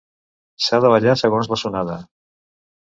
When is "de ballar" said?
0.85-1.15